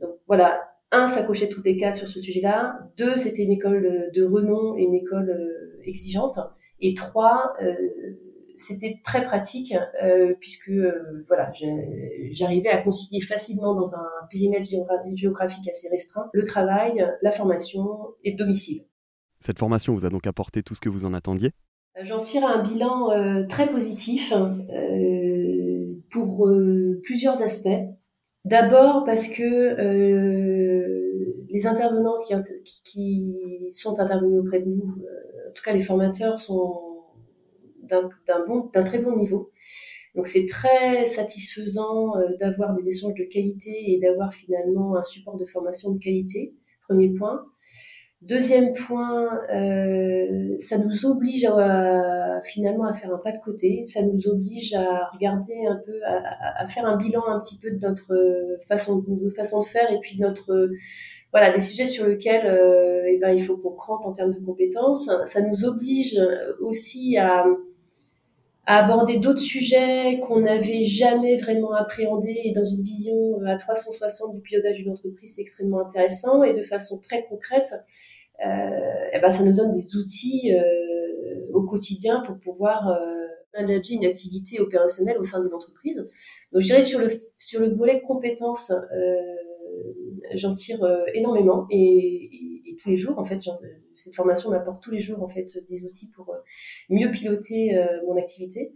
Donc 0.00 0.10
voilà, 0.26 0.60
un, 0.92 1.08
ça 1.08 1.24
cochait 1.24 1.48
toutes 1.48 1.64
les 1.64 1.76
cases 1.76 1.98
sur 1.98 2.08
ce 2.08 2.20
sujet-là. 2.20 2.78
Deux, 2.98 3.16
c'était 3.16 3.42
une 3.44 3.52
école 3.52 4.10
de 4.14 4.24
renom 4.24 4.76
et 4.76 4.82
une 4.82 4.94
école 4.94 5.34
exigeante. 5.84 6.38
Et 6.80 6.94
trois, 6.94 7.54
c'était 8.60 9.00
très 9.02 9.24
pratique 9.24 9.74
euh, 10.02 10.34
puisque 10.38 10.68
euh, 10.68 11.24
voilà, 11.28 11.50
j'arrivais 12.30 12.68
à 12.68 12.82
concilier 12.82 13.20
facilement 13.20 13.74
dans 13.74 13.94
un 13.94 14.06
périmètre 14.30 14.68
géographique 15.14 15.66
assez 15.68 15.88
restreint 15.88 16.28
le 16.32 16.44
travail, 16.44 17.06
la 17.22 17.30
formation 17.30 17.88
et 18.22 18.32
le 18.32 18.36
domicile. 18.36 18.82
Cette 19.40 19.58
formation 19.58 19.94
vous 19.94 20.04
a 20.04 20.10
donc 20.10 20.26
apporté 20.26 20.62
tout 20.62 20.74
ce 20.74 20.80
que 20.80 20.90
vous 20.90 21.06
en 21.06 21.14
attendiez? 21.14 21.52
J'en 22.02 22.20
tire 22.20 22.44
un 22.44 22.62
bilan 22.62 23.10
euh, 23.10 23.46
très 23.48 23.66
positif 23.66 24.32
pour 26.10 26.48
plusieurs 27.02 27.42
aspects. 27.42 27.68
D'abord 28.44 29.04
parce 29.04 29.28
que 29.28 29.76
les 31.50 31.66
intervenants 31.66 32.18
qui, 32.20 32.34
qui, 32.84 33.36
sont 33.70 34.00
intervenus 34.00 34.40
auprès 34.40 34.60
de 34.60 34.66
nous, 34.66 34.82
en 34.82 35.52
tout 35.54 35.62
cas 35.62 35.72
les 35.72 35.82
formateurs, 35.82 36.38
sont 36.38 36.80
d'un 37.82 38.08
bon, 38.46 38.68
très 38.72 38.98
bon 38.98 39.16
niveau. 39.16 39.50
Donc 40.14 40.26
c'est 40.26 40.46
très 40.46 41.06
satisfaisant 41.06 42.16
euh, 42.16 42.36
d'avoir 42.40 42.74
des 42.74 42.88
échanges 42.88 43.14
de 43.14 43.24
qualité 43.24 43.92
et 43.92 44.00
d'avoir 44.00 44.32
finalement 44.32 44.96
un 44.96 45.02
support 45.02 45.36
de 45.36 45.44
formation 45.44 45.90
de 45.92 45.98
qualité. 45.98 46.54
Premier 46.88 47.10
point. 47.10 47.44
Deuxième 48.22 48.72
point, 48.72 49.28
euh, 49.54 50.54
ça 50.58 50.78
nous 50.78 51.06
oblige 51.06 51.44
à, 51.44 52.29
finalement 52.40 52.84
à 52.84 52.92
faire 52.92 53.12
un 53.12 53.18
pas 53.18 53.32
de 53.32 53.38
côté. 53.38 53.84
Ça 53.84 54.02
nous 54.02 54.28
oblige 54.28 54.74
à 54.74 55.08
regarder 55.12 55.66
un 55.68 55.80
peu, 55.84 56.00
à, 56.04 56.66
faire 56.66 56.86
un 56.86 56.96
bilan 56.96 57.22
un 57.26 57.40
petit 57.40 57.58
peu 57.58 57.70
de 57.70 57.78
notre 57.78 58.14
façon 58.66 59.04
de 59.06 59.28
façon 59.30 59.60
de 59.60 59.64
faire 59.64 59.90
et 59.92 59.98
puis 60.00 60.16
de 60.16 60.22
notre 60.22 60.70
voilà 61.32 61.50
des 61.50 61.60
sujets 61.60 61.86
sur 61.86 62.06
lesquels 62.06 62.46
euh, 62.46 63.04
eh 63.08 63.18
ben 63.18 63.30
il 63.30 63.42
faut 63.42 63.56
qu'on 63.56 63.72
crante 63.72 64.04
en 64.04 64.12
termes 64.12 64.32
de 64.32 64.44
compétences. 64.44 65.10
Ça 65.26 65.42
nous 65.42 65.64
oblige 65.64 66.18
aussi 66.60 67.16
à 67.18 67.44
aborder 68.78 69.18
d'autres 69.18 69.40
sujets 69.40 70.20
qu'on 70.20 70.40
n'avait 70.40 70.84
jamais 70.84 71.36
vraiment 71.36 71.72
appréhendés 71.72 72.40
et 72.44 72.52
dans 72.52 72.64
une 72.64 72.82
vision 72.82 73.16
euh, 73.40 73.46
à 73.46 73.56
360 73.56 74.34
du 74.34 74.40
pilotage 74.40 74.76
d'une 74.76 74.90
entreprise, 74.90 75.34
c'est 75.34 75.42
extrêmement 75.42 75.80
intéressant 75.80 76.42
et 76.44 76.54
de 76.54 76.62
façon 76.62 76.98
très 76.98 77.24
concrète, 77.26 77.74
euh, 78.46 78.48
eh 79.12 79.20
ben, 79.20 79.32
ça 79.32 79.42
nous 79.42 79.56
donne 79.56 79.72
des 79.72 79.96
outils 79.96 80.54
euh, 80.54 80.62
au 81.52 81.62
quotidien 81.62 82.20
pour 82.20 82.38
pouvoir 82.38 82.88
euh, 82.88 83.26
manager 83.54 83.96
une 83.96 84.06
activité 84.06 84.60
opérationnelle 84.60 85.18
au 85.18 85.24
sein 85.24 85.42
d'une 85.42 85.54
entreprise. 85.54 85.96
Donc 86.52 86.62
je 86.62 86.66
dirais 86.66 86.82
sur 86.82 87.00
le, 87.00 87.08
sur 87.38 87.60
le 87.60 87.74
volet 87.74 88.02
compétences, 88.02 88.70
euh, 88.70 89.16
j'en 90.34 90.54
tire 90.54 90.82
euh, 90.84 91.04
énormément 91.14 91.66
et, 91.70 92.30
et, 92.66 92.76
tous 92.80 92.88
les 92.88 92.96
jours 92.96 93.18
en 93.18 93.24
fait 93.24 93.42
genre, 93.42 93.60
cette 93.94 94.14
formation 94.14 94.50
m'apporte 94.50 94.82
tous 94.82 94.90
les 94.90 95.00
jours 95.00 95.22
en 95.22 95.28
fait 95.28 95.58
des 95.68 95.84
outils 95.84 96.08
pour 96.08 96.34
mieux 96.88 97.10
piloter 97.10 97.78
mon 98.06 98.16
activité 98.16 98.72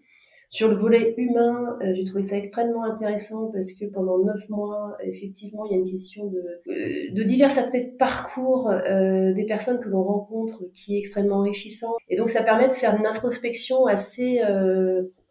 sur 0.54 0.68
le 0.68 0.76
volet 0.76 1.14
humain, 1.16 1.76
j'ai 1.94 2.04
trouvé 2.04 2.23
ça 2.23 2.37
extrêmement 2.37 2.84
intéressant 2.84 3.50
parce 3.52 3.73
que 3.73 3.87
pendant 3.87 4.18
neuf 4.18 4.49
mois, 4.49 4.96
effectivement, 5.02 5.66
il 5.66 5.73
y 5.73 5.75
a 5.75 5.78
une 5.78 5.90
question 5.90 6.26
de, 6.26 7.12
de 7.12 7.23
divers 7.25 7.58
aspects 7.58 7.75
de 7.76 7.96
parcours 7.96 8.73
des 8.87 9.46
personnes 9.46 9.80
que 9.80 9.88
l'on 9.88 10.04
rencontre 10.04 10.62
qui 10.73 10.94
est 10.94 10.99
extrêmement 11.00 11.38
enrichissant. 11.38 11.94
Et 12.08 12.16
donc, 12.16 12.30
ça 12.30 12.44
permet 12.44 12.68
de 12.68 12.73
faire 12.73 12.96
une 12.96 13.06
introspection 13.06 13.87
assez 13.87 14.40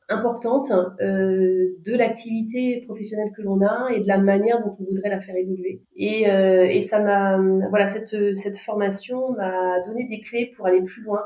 importante 0.09 0.71
euh, 1.01 1.75
de 1.85 1.95
l'activité 1.95 2.83
professionnelle 2.85 3.31
que 3.35 3.41
l'on 3.41 3.61
a 3.61 3.89
et 3.93 4.01
de 4.01 4.07
la 4.07 4.17
manière 4.17 4.63
dont 4.63 4.75
on 4.79 4.83
voudrait 4.83 5.09
la 5.09 5.19
faire 5.19 5.35
évoluer. 5.35 5.81
Et, 5.95 6.29
euh, 6.29 6.65
et 6.65 6.81
ça 6.81 7.01
m'a, 7.01 7.39
voilà, 7.69 7.87
cette, 7.87 8.15
cette 8.37 8.57
formation 8.57 9.31
m'a 9.33 9.81
donné 9.85 10.07
des 10.07 10.21
clés 10.21 10.51
pour 10.55 10.67
aller 10.67 10.81
plus 10.81 11.03
loin 11.03 11.21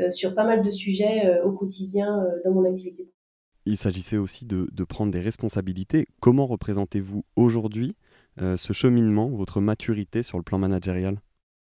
euh, 0.00 0.10
sur 0.10 0.34
pas 0.34 0.44
mal 0.44 0.64
de 0.64 0.70
sujets 0.70 1.24
euh, 1.24 1.44
au 1.44 1.52
quotidien 1.52 2.24
euh, 2.24 2.40
dans 2.44 2.50
mon 2.50 2.64
activité. 2.68 3.08
Il 3.66 3.78
s'agissait 3.78 4.18
aussi 4.18 4.44
de, 4.44 4.84
prendre 4.84 5.10
des 5.10 5.20
responsabilités. 5.20 6.06
Comment 6.20 6.46
représentez-vous 6.46 7.24
aujourd'hui 7.36 7.96
euh, 8.40 8.56
ce 8.56 8.72
cheminement, 8.72 9.30
votre 9.30 9.60
maturité 9.60 10.22
sur 10.22 10.38
le 10.38 10.44
plan 10.44 10.58
managérial? 10.58 11.20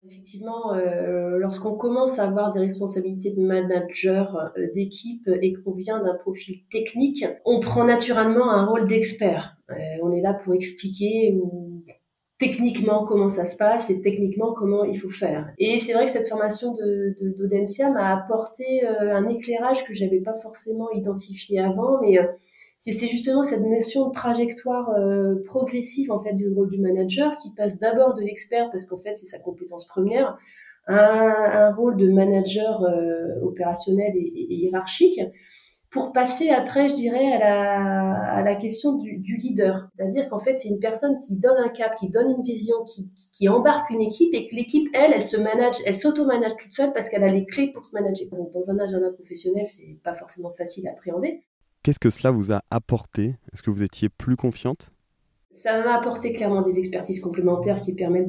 Effectivement, 0.04 0.74
euh, 0.74 1.38
lorsqu'on 1.38 1.76
commence 1.76 2.18
à 2.18 2.24
avoir 2.28 2.52
des 2.52 2.60
responsabilités 2.60 3.32
de 3.32 3.42
manager 3.42 4.52
euh, 4.56 4.66
d'équipe 4.74 5.28
et 5.40 5.54
qu'on 5.54 5.74
vient 5.74 6.02
d'un 6.02 6.14
profil 6.14 6.60
technique, 6.70 7.24
on 7.44 7.60
prend 7.60 7.84
naturellement 7.84 8.50
un 8.50 8.64
rôle 8.66 8.86
d'expert. 8.86 9.56
On 10.02 10.10
est 10.12 10.22
là 10.22 10.32
pour 10.32 10.54
expliquer 10.54 11.38
ou 11.42 11.67
techniquement 12.38 13.04
comment 13.04 13.28
ça 13.28 13.44
se 13.44 13.56
passe 13.56 13.90
et 13.90 14.00
techniquement 14.00 14.52
comment 14.52 14.84
il 14.84 14.98
faut 14.98 15.10
faire. 15.10 15.52
Et 15.58 15.78
c'est 15.78 15.92
vrai 15.92 16.04
que 16.04 16.10
cette 16.10 16.28
formation 16.28 16.72
de 16.72 17.34
d'Audencia 17.36 17.90
m'a 17.90 18.14
apporté 18.14 18.84
euh, 18.84 19.14
un 19.14 19.28
éclairage 19.28 19.84
que 19.84 19.92
j'avais 19.92 20.20
pas 20.20 20.34
forcément 20.34 20.90
identifié 20.92 21.58
avant, 21.60 22.00
mais 22.00 22.18
euh, 22.18 22.24
c'est 22.78 23.08
justement 23.08 23.42
cette 23.42 23.64
notion 23.64 24.08
de 24.08 24.12
trajectoire 24.12 24.90
euh, 24.90 25.42
progressive 25.44 26.12
en 26.12 26.20
fait 26.20 26.34
du 26.34 26.48
rôle 26.48 26.70
du 26.70 26.78
manager 26.80 27.36
qui 27.36 27.52
passe 27.54 27.78
d'abord 27.78 28.14
de 28.14 28.22
l'expert 28.22 28.70
parce 28.70 28.86
qu'en 28.86 28.98
fait 28.98 29.16
c'est 29.16 29.26
sa 29.26 29.40
compétence 29.40 29.86
première 29.86 30.38
à 30.86 31.66
un, 31.66 31.74
rôle 31.74 31.98
de 31.98 32.08
manager 32.08 32.82
opérationnel 33.42 34.12
et, 34.16 34.20
et, 34.20 34.54
hiérarchique 34.54 35.20
pour 35.90 36.12
passer 36.12 36.50
après, 36.50 36.88
je 36.88 36.94
dirais, 36.94 37.32
à 37.32 37.38
la, 37.38 38.34
à 38.36 38.42
la 38.42 38.54
question 38.56 38.94
du, 38.94 39.16
du 39.18 39.36
leader. 39.36 39.88
C'est-à-dire 39.96 40.28
qu'en 40.28 40.38
fait, 40.38 40.56
c'est 40.56 40.68
une 40.68 40.80
personne 40.80 41.18
qui 41.20 41.38
donne 41.38 41.56
un 41.56 41.70
cap, 41.70 41.96
qui 41.96 42.10
donne 42.10 42.30
une 42.30 42.42
vision, 42.42 42.76
qui, 42.84 43.08
qui 43.32 43.48
embarque 43.48 43.88
une 43.90 44.02
équipe 44.02 44.34
et 44.34 44.48
que 44.48 44.54
l'équipe, 44.54 44.88
elle, 44.92 45.12
elle 45.14 45.22
se 45.22 45.38
manage, 45.38 45.76
elle 45.86 45.98
s'auto-manage 45.98 46.56
toute 46.58 46.72
seule 46.72 46.92
parce 46.92 47.08
qu'elle 47.08 47.24
a 47.24 47.32
les 47.32 47.46
clés 47.46 47.72
pour 47.72 47.86
se 47.86 47.94
manager. 47.94 48.28
Donc, 48.32 48.50
dans 48.52 48.70
un 48.70 48.78
agenda 48.78 49.10
professionnel, 49.12 49.66
c'est 49.66 49.98
pas 50.04 50.14
forcément 50.14 50.52
facile 50.52 50.86
à 50.88 50.90
appréhender. 50.90 51.42
Qu'est-ce 51.82 52.00
que 52.00 52.10
cela 52.10 52.32
vous 52.32 52.52
a 52.52 52.60
apporté? 52.70 53.36
Est-ce 53.52 53.62
que 53.62 53.70
vous 53.70 53.82
étiez 53.82 54.10
plus 54.10 54.36
confiante? 54.36 54.90
Ça 55.50 55.82
m'a 55.82 55.94
apporté 55.94 56.34
clairement 56.34 56.60
des 56.60 56.78
expertises 56.78 57.20
complémentaires 57.20 57.80
qui 57.80 57.94
permettent 57.94 58.28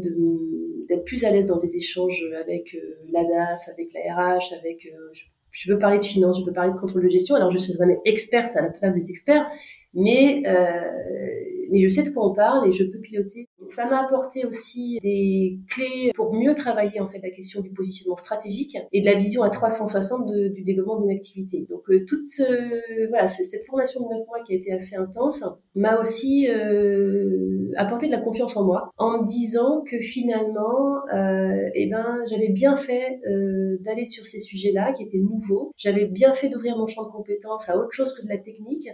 d'être 0.87 1.03
plus 1.03 1.25
à 1.25 1.31
l'aise 1.31 1.47
dans 1.47 1.57
des 1.57 1.75
échanges 1.75 2.23
avec 2.41 2.73
euh, 2.73 3.05
l'ADAF, 3.11 3.67
avec 3.67 3.93
la 3.93 4.15
RH, 4.15 4.53
avec... 4.57 4.85
Euh, 4.85 5.11
je 5.51 5.71
veux 5.71 5.79
parler 5.79 5.99
de 5.99 6.03
finance, 6.03 6.39
je 6.39 6.45
peux 6.45 6.53
parler 6.53 6.71
de 6.71 6.77
contrôle 6.77 7.03
de 7.03 7.09
gestion. 7.09 7.35
Alors, 7.35 7.51
je 7.51 7.57
suis 7.57 7.73
jamais 7.73 7.99
experte 8.05 8.55
à 8.55 8.61
la 8.61 8.69
place 8.69 8.95
des 8.95 9.09
experts, 9.09 9.47
mais 9.93 10.43
euh, 10.47 10.81
mais 11.71 11.81
je 11.81 11.87
sais 11.87 12.03
de 12.03 12.09
quoi 12.09 12.29
on 12.29 12.33
parle 12.33 12.67
et 12.67 12.71
je 12.71 12.83
peux 12.83 12.99
piloter. 12.99 13.47
Ça 13.67 13.87
m'a 13.87 14.03
apporté 14.03 14.45
aussi 14.45 14.97
des 15.01 15.59
clés 15.69 16.11
pour 16.15 16.33
mieux 16.33 16.55
travailler 16.55 16.99
en 16.99 17.07
fait 17.07 17.19
la 17.21 17.29
question 17.29 17.61
du 17.61 17.71
positionnement 17.71 18.15
stratégique 18.15 18.77
et 18.91 19.01
de 19.01 19.05
la 19.05 19.15
vision 19.15 19.43
à 19.43 19.49
360 19.49 20.25
du 20.53 20.63
développement 20.63 20.99
d'une 20.99 21.11
activité. 21.11 21.67
Donc 21.69 21.83
euh, 21.89 22.03
toute 22.07 22.25
ce, 22.25 23.07
voilà, 23.09 23.27
cette 23.27 23.65
formation 23.65 24.01
de 24.01 24.15
9 24.15 24.27
mois 24.27 24.43
qui 24.45 24.53
a 24.53 24.55
été 24.55 24.71
assez 24.71 24.95
intense 24.95 25.43
m'a 25.75 25.99
aussi 25.99 26.47
euh, 26.49 27.71
apporté 27.75 28.07
de 28.07 28.11
la 28.11 28.19
confiance 28.19 28.57
en 28.57 28.65
moi 28.65 28.91
en 28.97 29.21
me 29.21 29.25
disant 29.25 29.83
que 29.89 29.99
finalement, 29.99 30.97
euh, 31.13 31.69
eh 31.73 31.89
ben, 31.89 32.19
j'avais 32.29 32.49
bien 32.49 32.75
fait 32.75 33.19
euh, 33.27 33.77
d'aller 33.81 34.05
sur 34.05 34.25
ces 34.25 34.39
sujets-là 34.39 34.91
qui 34.93 35.03
étaient 35.03 35.19
nouveaux. 35.19 35.71
J'avais 35.77 36.05
bien 36.05 36.33
fait 36.33 36.49
d'ouvrir 36.49 36.77
mon 36.77 36.87
champ 36.87 37.03
de 37.03 37.11
compétences 37.11 37.69
à 37.69 37.77
autre 37.77 37.91
chose 37.91 38.13
que 38.13 38.23
de 38.23 38.29
la 38.29 38.37
technique 38.37 38.87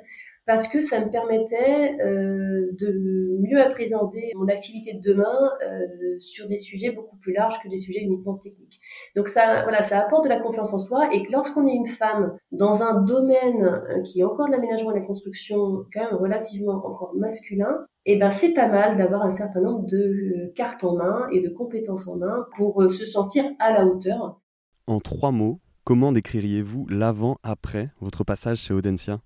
parce 0.45 0.67
que 0.67 0.81
ça 0.81 1.03
me 1.03 1.09
permettait 1.09 1.97
euh, 2.01 2.71
de 2.79 3.39
mieux 3.41 3.61
appréhender 3.61 4.31
mon 4.35 4.47
activité 4.47 4.93
de 4.93 5.01
demain 5.01 5.51
euh, 5.63 6.19
sur 6.19 6.47
des 6.47 6.57
sujets 6.57 6.91
beaucoup 6.91 7.17
plus 7.17 7.33
larges 7.33 7.59
que 7.63 7.69
des 7.69 7.77
sujets 7.77 8.01
uniquement 8.01 8.35
techniques. 8.35 8.79
Donc 9.15 9.27
ça, 9.27 9.63
voilà, 9.63 9.81
ça 9.81 9.99
apporte 9.99 10.23
de 10.23 10.29
la 10.29 10.39
confiance 10.39 10.73
en 10.73 10.79
soi 10.79 11.07
et 11.13 11.25
lorsqu'on 11.31 11.67
est 11.67 11.73
une 11.73 11.87
femme 11.87 12.37
dans 12.51 12.83
un 12.83 13.01
domaine 13.01 13.63
euh, 13.63 14.01
qui 14.03 14.21
est 14.21 14.23
encore 14.23 14.47
de 14.47 14.51
l'aménagement 14.51 14.91
et 14.91 14.95
de 14.95 14.99
la 14.99 15.05
construction, 15.05 15.85
quand 15.93 16.11
même 16.11 16.19
relativement 16.19 16.73
encore 16.73 17.13
masculin, 17.15 17.85
eh 18.05 18.17
ben 18.17 18.29
c'est 18.29 18.53
pas 18.53 18.67
mal 18.67 18.97
d'avoir 18.97 19.23
un 19.23 19.29
certain 19.29 19.61
nombre 19.61 19.85
de 19.87 19.97
euh, 19.97 20.53
cartes 20.55 20.83
en 20.83 20.95
main 20.95 21.27
et 21.31 21.41
de 21.41 21.49
compétences 21.49 22.07
en 22.07 22.17
main 22.17 22.45
pour 22.55 22.81
euh, 22.81 22.89
se 22.89 23.05
sentir 23.05 23.45
à 23.59 23.73
la 23.73 23.85
hauteur. 23.85 24.39
En 24.87 24.99
trois 24.99 25.31
mots, 25.31 25.59
comment 25.83 26.11
décririez-vous 26.11 26.85
l'avant-après 26.87 27.89
votre 27.99 28.23
passage 28.23 28.59
chez 28.59 28.73
Audencia? 28.73 29.21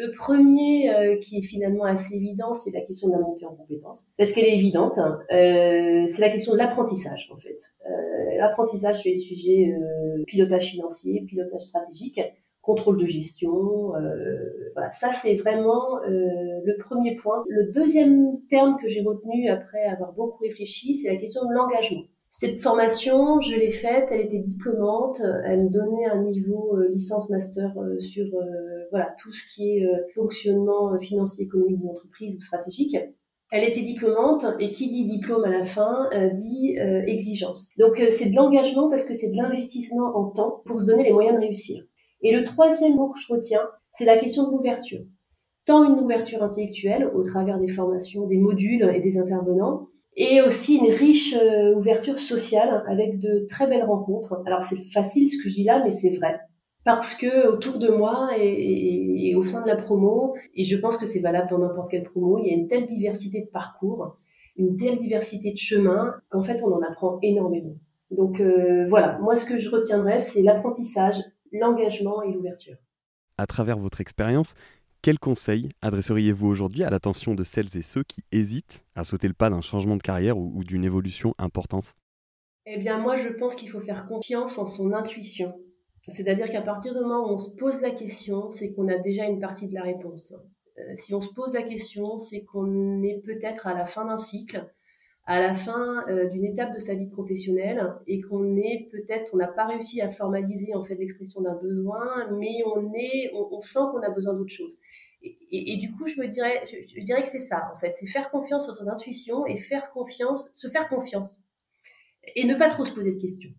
Le 0.00 0.12
premier, 0.12 0.90
euh, 0.90 1.16
qui 1.18 1.38
est 1.38 1.42
finalement 1.42 1.84
assez 1.84 2.16
évident, 2.16 2.54
c'est 2.54 2.70
la 2.70 2.80
question 2.80 3.08
de 3.08 3.12
la 3.12 3.18
montée 3.18 3.44
en 3.44 3.54
compétences, 3.54 4.06
parce 4.16 4.32
qu'elle 4.32 4.46
est 4.46 4.54
évidente. 4.54 4.98
Hein. 4.98 5.20
Euh, 5.30 6.06
c'est 6.08 6.22
la 6.22 6.30
question 6.30 6.54
de 6.54 6.58
l'apprentissage, 6.58 7.30
en 7.32 7.36
fait. 7.36 7.58
Euh, 7.84 8.38
l'apprentissage 8.38 9.00
sur 9.00 9.10
les 9.10 9.16
sujets 9.16 9.74
pilotage 10.26 10.70
financier, 10.70 11.22
pilotage 11.28 11.60
stratégique, 11.60 12.20
contrôle 12.62 12.98
de 12.98 13.06
gestion. 13.06 13.92
voilà, 14.74 14.90
ça 14.92 15.12
c'est 15.12 15.34
vraiment 15.34 15.98
le 16.06 16.78
premier 16.78 17.16
point. 17.16 17.44
Le 17.48 17.70
deuxième 17.70 18.40
terme 18.48 18.78
que 18.80 18.88
j'ai 18.88 19.02
retenu 19.02 19.48
après 19.48 19.84
avoir 19.84 20.14
beaucoup 20.14 20.42
réfléchi, 20.42 20.94
c'est 20.94 21.12
la 21.12 21.16
question 21.16 21.46
de 21.46 21.52
l'engagement. 21.52 22.04
Cette 22.30 22.60
formation, 22.60 23.40
je 23.40 23.56
l'ai 23.56 23.70
faite, 23.70 24.08
elle 24.10 24.20
était 24.20 24.38
diplômante, 24.38 25.20
elle 25.44 25.64
me 25.64 25.68
donnait 25.68 26.06
un 26.06 26.22
niveau 26.22 26.76
euh, 26.76 26.88
licence 26.88 27.28
master 27.28 27.76
euh, 27.76 28.00
sur 28.00 28.24
euh, 28.24 28.86
voilà 28.90 29.14
tout 29.20 29.32
ce 29.32 29.52
qui 29.52 29.76
est 29.76 29.86
fonctionnement 30.14 30.96
financier 30.98 31.44
économique 31.44 31.78
d'une 31.78 31.90
entreprise 31.90 32.36
ou 32.36 32.40
stratégique. 32.40 32.96
Elle 33.52 33.64
était 33.64 33.82
diplômante 33.82 34.46
et 34.60 34.70
qui 34.70 34.88
dit 34.90 35.04
diplôme 35.04 35.44
à 35.44 35.50
la 35.50 35.64
fin 35.64 36.08
dit 36.34 36.76
exigence. 37.06 37.70
Donc 37.78 38.00
c'est 38.10 38.30
de 38.30 38.36
l'engagement 38.36 38.88
parce 38.88 39.04
que 39.04 39.12
c'est 39.12 39.32
de 39.32 39.36
l'investissement 39.36 40.16
en 40.16 40.30
temps 40.30 40.62
pour 40.66 40.80
se 40.80 40.86
donner 40.86 41.02
les 41.02 41.12
moyens 41.12 41.36
de 41.36 41.40
réussir. 41.40 41.82
Et 42.22 42.32
le 42.32 42.44
troisième 42.44 42.94
mot 42.94 43.08
que 43.08 43.18
je 43.18 43.32
retiens, 43.32 43.68
c'est 43.98 44.04
la 44.04 44.18
question 44.18 44.46
de 44.46 44.52
l'ouverture. 44.52 45.00
Tant 45.64 45.84
une 45.84 45.98
ouverture 46.00 46.44
intellectuelle 46.44 47.10
au 47.12 47.24
travers 47.24 47.58
des 47.58 47.68
formations, 47.68 48.26
des 48.28 48.38
modules 48.38 48.88
et 48.94 49.00
des 49.00 49.18
intervenants, 49.18 49.88
et 50.16 50.42
aussi 50.42 50.76
une 50.76 50.90
riche 50.92 51.34
euh, 51.34 51.74
ouverture 51.74 52.18
sociale 52.18 52.84
avec 52.88 53.18
de 53.18 53.46
très 53.48 53.66
belles 53.66 53.84
rencontres. 53.84 54.42
Alors 54.46 54.62
c'est 54.62 54.76
facile 54.92 55.30
ce 55.30 55.42
que 55.42 55.48
je 55.48 55.54
dis 55.54 55.64
là, 55.64 55.82
mais 55.84 55.90
c'est 55.90 56.16
vrai. 56.16 56.40
Parce 56.84 57.14
que 57.14 57.48
autour 57.48 57.78
de 57.78 57.88
moi 57.88 58.30
et, 58.38 59.34
au 59.36 59.42
sein 59.42 59.62
de 59.62 59.66
la 59.66 59.76
promo, 59.76 60.34
et 60.54 60.64
je 60.64 60.76
pense 60.76 60.96
que 60.96 61.06
c'est 61.06 61.20
valable 61.20 61.50
dans 61.50 61.58
n'importe 61.58 61.90
quelle 61.90 62.04
promo, 62.04 62.38
il 62.38 62.46
y 62.46 62.50
a 62.50 62.54
une 62.54 62.68
telle 62.68 62.86
diversité 62.86 63.42
de 63.42 63.50
parcours, 63.50 64.16
une 64.56 64.76
telle 64.76 64.96
diversité 64.96 65.52
de 65.52 65.58
chemins, 65.58 66.14
qu'en 66.30 66.42
fait 66.42 66.62
on 66.62 66.72
en 66.72 66.82
apprend 66.82 67.18
énormément. 67.22 67.76
Donc 68.10 68.40
euh, 68.40 68.86
voilà, 68.88 69.18
moi 69.20 69.36
ce 69.36 69.44
que 69.44 69.58
je 69.58 69.70
retiendrai, 69.70 70.20
c'est 70.20 70.42
l'apprentissage, 70.42 71.16
l'engagement 71.52 72.22
et 72.22 72.32
l'ouverture. 72.32 72.76
À 73.36 73.46
travers 73.46 73.78
votre 73.78 74.00
expérience, 74.00 74.54
quels 75.02 75.18
conseils 75.18 75.68
adresseriez-vous 75.82 76.46
aujourd'hui 76.46 76.84
à 76.84 76.90
l'attention 76.90 77.34
de 77.34 77.44
celles 77.44 77.76
et 77.76 77.82
ceux 77.82 78.02
qui 78.02 78.22
hésitent 78.32 78.84
à 78.94 79.04
sauter 79.04 79.28
le 79.28 79.34
pas 79.34 79.50
d'un 79.50 79.60
changement 79.60 79.96
de 79.96 80.02
carrière 80.02 80.36
ou, 80.38 80.62
d'une 80.64 80.84
évolution 80.84 81.34
importante? 81.38 81.94
Eh 82.66 82.78
bien, 82.78 82.98
moi, 82.98 83.16
je 83.16 83.28
pense 83.28 83.54
qu'il 83.54 83.70
faut 83.70 83.80
faire 83.80 84.06
confiance 84.06 84.58
en 84.58 84.66
son 84.66 84.92
intuition. 84.92 85.54
C'est-à-dire 86.08 86.48
qu'à 86.50 86.62
partir 86.62 86.94
du 86.94 87.00
moment 87.00 87.28
où 87.28 87.34
on 87.34 87.38
se 87.38 87.50
pose 87.56 87.80
la 87.80 87.90
question, 87.90 88.50
c'est 88.50 88.72
qu'on 88.72 88.88
a 88.88 88.98
déjà 88.98 89.24
une 89.24 89.40
partie 89.40 89.68
de 89.68 89.74
la 89.74 89.82
réponse. 89.82 90.34
Euh, 90.78 90.82
si 90.96 91.14
on 91.14 91.20
se 91.20 91.32
pose 91.32 91.54
la 91.54 91.62
question, 91.62 92.18
c'est 92.18 92.44
qu'on 92.44 93.02
est 93.02 93.20
peut-être 93.24 93.66
à 93.66 93.74
la 93.74 93.86
fin 93.86 94.06
d'un 94.06 94.16
cycle 94.16 94.66
à 95.26 95.40
la 95.40 95.54
fin 95.54 96.04
euh, 96.08 96.28
d'une 96.28 96.44
étape 96.44 96.74
de 96.74 96.78
sa 96.78 96.94
vie 96.94 97.06
professionnelle 97.06 97.94
et 98.06 98.20
qu'on 98.20 98.56
est 98.56 98.88
peut-être, 98.90 99.30
on 99.32 99.36
n'a 99.36 99.48
pas 99.48 99.66
réussi 99.66 100.00
à 100.00 100.08
formaliser 100.08 100.74
en 100.74 100.82
fait 100.82 100.96
l'expression 100.96 101.40
d'un 101.40 101.54
besoin, 101.54 102.28
mais 102.32 102.62
on 102.66 102.92
est, 102.94 103.30
on, 103.34 103.60
sent 103.60 103.80
qu'on 103.92 104.02
a 104.02 104.10
besoin 104.10 104.34
d'autre 104.34 104.52
chose. 104.52 104.78
Et, 105.22 105.76
du 105.76 105.92
coup, 105.92 106.06
je 106.06 106.18
me 106.18 106.26
dirais, 106.28 106.62
je, 106.66 107.04
dirais 107.04 107.22
que 107.22 107.28
c'est 107.28 107.40
ça 107.40 107.70
en 107.74 107.76
fait, 107.76 107.92
c'est 107.94 108.06
faire 108.06 108.30
confiance 108.30 108.64
sur 108.64 108.74
son 108.74 108.88
intuition 108.88 109.44
et 109.46 109.56
faire 109.56 109.90
confiance, 109.90 110.50
se 110.54 110.68
faire 110.68 110.88
confiance 110.88 111.38
et 112.34 112.44
ne 112.44 112.54
pas 112.54 112.68
trop 112.68 112.84
se 112.84 112.92
poser 112.92 113.12
de 113.12 113.20
questions. 113.20 113.50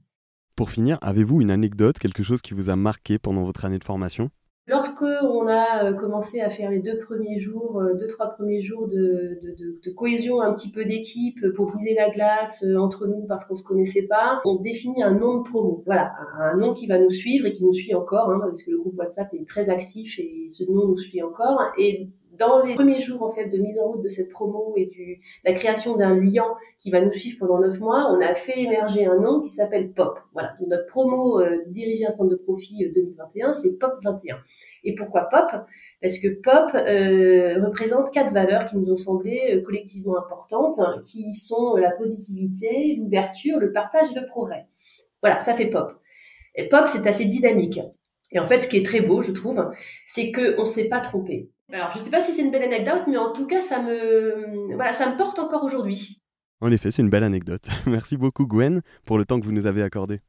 Pour 0.56 0.72
finir, 0.72 0.98
avez-vous 1.02 1.42
une 1.42 1.52
anecdote, 1.52 2.00
quelque 2.00 2.24
chose 2.24 2.42
qui 2.42 2.54
vous 2.54 2.70
a 2.70 2.76
marqué 2.76 3.20
pendant 3.20 3.44
votre 3.44 3.66
année 3.66 3.80
de 3.80 3.84
formation? 3.84 4.32
Lorsque 4.72 5.02
on 5.02 5.48
a 5.48 5.84
euh, 5.84 5.94
commencé 5.94 6.40
à 6.40 6.50
faire 6.50 6.72
les 6.72 6.80
deux 6.80 6.98
premiers 7.00 7.40
jours, 7.40 7.82
euh, 7.82 7.94
deux 7.94 8.08
trois 8.08 8.28
premiers 8.28 8.62
jours 8.62 8.88
de, 8.88 9.38
cohésion, 9.98 10.40
un 10.40 10.54
petit 10.54 10.72
peu 10.72 10.86
d'équipe 10.86 11.46
pour 11.58 11.66
briser 11.66 11.94
la 11.94 12.10
glace 12.10 12.64
euh, 12.64 12.78
entre 12.78 13.06
nous 13.06 13.26
parce 13.28 13.44
qu'on 13.44 13.58
se 13.58 13.64
connaissait 13.64 14.08
pas, 14.08 14.42
on 14.46 14.62
définit 14.62 15.04
un 15.04 15.12
nom 15.12 15.40
de 15.40 15.44
promo. 15.44 15.84
Voilà, 15.86 16.14
un 16.40 16.56
nom 16.56 16.74
qui 16.74 16.88
va 16.88 17.00
nous 17.00 17.10
suivre 17.10 17.48
et 17.48 17.52
qui 17.52 17.66
nous 17.66 17.74
suit 17.74 17.94
encore, 17.94 18.30
hein, 18.32 18.40
parce 18.42 18.64
que 18.64 18.72
le 18.72 18.78
groupe 18.78 18.98
WhatsApp 18.98 19.34
est 19.34 19.46
très 19.46 19.70
actif 19.70 20.18
et 20.20 20.48
ce 20.50 20.64
nom 20.64 20.88
nous 20.88 20.96
suit 20.96 21.22
encore. 21.22 21.74
Dans 22.42 22.64
les 22.64 22.74
premiers 22.74 23.00
jours 23.00 23.22
en 23.22 23.30
fait 23.30 23.46
de 23.46 23.58
mise 23.60 23.80
en 23.80 23.92
route 23.92 24.02
de 24.02 24.08
cette 24.08 24.30
promo 24.30 24.74
et 24.76 24.88
du 24.88 25.22
la 25.44 25.54
création 25.54 25.96
d'un 25.96 26.16
lien 26.16 26.48
qui 26.80 26.90
va 26.90 27.00
nous 27.00 27.14
suivre 27.14 27.38
pendant 27.40 27.60
neuf 27.60 27.80
mois, 27.80 28.12
on 28.12 28.20
a 28.20 28.34
fait 28.34 28.60
émerger 28.60 29.06
un 29.06 29.20
nom 29.20 29.42
qui 29.42 29.50
s'appelle 29.50 29.92
Pop. 29.92 30.20
Voilà, 30.34 30.56
notre 30.68 30.88
promo 30.88 31.40
euh, 31.40 31.64
de 31.64 31.70
diriger 31.70 32.08
un 32.08 32.10
centre 32.10 32.32
de 32.32 32.36
profit 32.36 32.90
2021, 32.94 33.50
euh, 33.50 33.54
c'est 33.54 33.78
Pop 33.78 33.94
21. 34.04 34.40
Et 34.84 34.96
pourquoi 34.96 35.30
Pop? 35.30 35.52
Parce 36.02 36.18
que 36.18 36.30
Pop 36.42 36.72
euh, 36.74 37.64
représente 37.64 38.12
quatre 38.12 38.34
valeurs 38.34 38.66
qui 38.66 38.78
nous 38.78 38.92
ont 38.92 38.98
semblé 38.98 39.40
euh, 39.54 39.62
collectivement 39.62 40.18
importantes, 40.18 40.80
qui 41.04 41.36
sont 41.36 41.76
la 41.76 41.92
positivité, 41.92 42.96
l'ouverture, 42.98 43.60
le 43.60 43.72
partage 43.72 44.12
et 44.12 44.20
le 44.20 44.26
progrès. 44.26 44.66
Voilà, 45.22 45.38
ça 45.38 45.54
fait 45.54 45.68
Pop. 45.68 45.94
Pop, 46.72 46.88
c'est 46.88 47.08
assez 47.08 47.26
dynamique. 47.26 47.80
Et 48.32 48.40
en 48.40 48.46
fait, 48.46 48.62
ce 48.62 48.68
qui 48.68 48.78
est 48.78 48.86
très 48.86 49.02
beau, 49.02 49.22
je 49.22 49.32
trouve, 49.32 49.70
c'est 50.06 50.32
qu'on 50.32 50.62
ne 50.62 50.66
s'est 50.66 50.90
pas 50.90 51.02
trompé. 51.02 51.50
Alors, 51.74 51.92
je 51.94 52.00
ne 52.00 52.04
sais 52.04 52.10
pas 52.10 52.22
si 52.22 52.34
c'est 52.34 52.42
une 52.42 52.52
belle 52.52 52.64
anecdote, 52.64 53.04
mais 53.08 53.18
en 53.18 53.32
tout 53.32 53.48
cas, 53.48 53.62
ça 53.62 53.82
me, 53.82 54.76
voilà, 54.76 54.92
ça 54.92 55.10
me 55.10 55.18
porte 55.18 55.40
encore 55.40 55.64
aujourd'hui. 55.64 56.22
En 56.60 56.72
effet, 56.72 56.92
c'est 56.92 57.02
une 57.02 57.10
belle 57.10 57.24
anecdote. 57.24 57.64
Merci 57.88 58.18
beaucoup, 58.18 58.46
Gwen, 58.46 58.82
pour 59.06 59.18
le 59.18 59.26
temps 59.26 59.40
que 59.40 59.46
vous 59.46 59.52
nous 59.52 59.66
avez 59.66 59.82
accordé. 59.82 60.20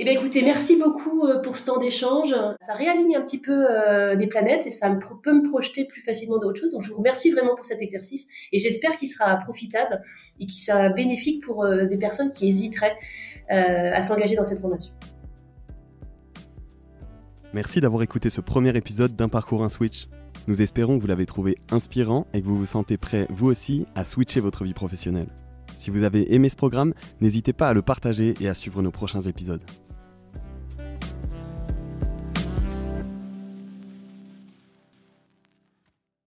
Eh 0.00 0.04
bien, 0.04 0.12
écoutez, 0.12 0.42
merci 0.44 0.78
beaucoup 0.78 1.26
euh, 1.26 1.40
pour 1.40 1.56
ce 1.56 1.66
temps 1.66 1.78
d'échange. 1.78 2.32
Ça 2.60 2.74
réaligne 2.74 3.16
un 3.16 3.20
petit 3.20 3.40
peu 3.40 3.66
euh, 3.68 4.14
des 4.14 4.28
planètes 4.28 4.64
et 4.64 4.70
ça 4.70 4.96
peut 5.24 5.32
me 5.32 5.48
projeter 5.50 5.86
plus 5.86 6.00
facilement 6.00 6.38
d'autres 6.38 6.60
choses. 6.60 6.70
Donc, 6.70 6.82
je 6.82 6.90
vous 6.90 6.98
remercie 6.98 7.32
vraiment 7.32 7.56
pour 7.56 7.64
cet 7.64 7.82
exercice 7.82 8.28
et 8.52 8.60
j'espère 8.60 8.96
qu'il 8.96 9.08
sera 9.08 9.34
profitable 9.38 10.00
et 10.38 10.46
qu'il 10.46 10.62
sera 10.62 10.90
bénéfique 10.90 11.42
pour 11.42 11.64
euh, 11.64 11.86
des 11.86 11.98
personnes 11.98 12.30
qui 12.30 12.46
hésiteraient 12.46 12.96
à 13.50 14.00
s'engager 14.00 14.36
dans 14.36 14.44
cette 14.44 14.60
formation. 14.60 14.92
Merci 17.54 17.80
d'avoir 17.80 18.02
écouté 18.02 18.30
ce 18.30 18.40
premier 18.40 18.76
épisode 18.76 19.16
d'un 19.16 19.28
parcours 19.28 19.64
un 19.64 19.68
switch. 19.68 20.06
Nous 20.48 20.62
espérons 20.62 20.96
que 20.96 21.02
vous 21.02 21.08
l'avez 21.08 21.26
trouvé 21.26 21.58
inspirant 21.70 22.26
et 22.32 22.40
que 22.40 22.46
vous 22.46 22.56
vous 22.56 22.64
sentez 22.64 22.96
prêt, 22.96 23.26
vous 23.28 23.48
aussi, 23.48 23.84
à 23.94 24.02
switcher 24.06 24.40
votre 24.40 24.64
vie 24.64 24.72
professionnelle. 24.72 25.28
Si 25.74 25.90
vous 25.90 26.04
avez 26.04 26.34
aimé 26.34 26.48
ce 26.48 26.56
programme, 26.56 26.94
n'hésitez 27.20 27.52
pas 27.52 27.68
à 27.68 27.74
le 27.74 27.82
partager 27.82 28.34
et 28.40 28.48
à 28.48 28.54
suivre 28.54 28.80
nos 28.80 28.90
prochains 28.90 29.20
épisodes. 29.20 29.60